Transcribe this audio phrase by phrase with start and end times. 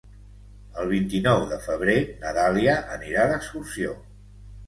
[0.83, 3.93] El vint-i-nou de febrer na Dàlia anirà d'excursió.